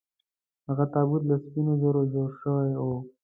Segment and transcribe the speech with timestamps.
[0.67, 2.83] هغه تابوت له سپینو زرو جوړ شوی و.